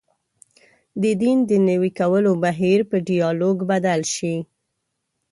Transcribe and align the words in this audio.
د 1.01 1.03
دین 1.21 1.37
د 1.49 1.51
نوي 1.69 1.91
کولو 1.99 2.31
بهیر 2.43 2.79
په 2.89 2.97
ډیالوګ 3.09 3.57
بدل 3.71 4.01
شي. 4.15 4.35